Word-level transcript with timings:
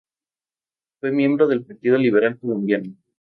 Fue 0.99 1.11
miembro 1.11 1.47
del 1.47 1.63
Partido 1.63 1.95
Liberal 1.99 2.39
Colombiano. 2.39 2.95